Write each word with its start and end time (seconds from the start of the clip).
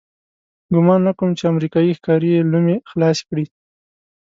ګمان 0.73 0.99
نه 1.07 1.11
کوم 1.17 1.29
چې 1.37 1.43
امریکایي 1.53 1.91
ښکاري 1.97 2.29
یې 2.35 2.41
لومې 2.51 2.75
خلاصې 2.89 3.23
کړي. 3.29 3.45